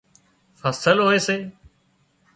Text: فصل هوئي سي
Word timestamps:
فصل 0.61 0.95
هوئي 1.07 1.19
سي 1.27 1.37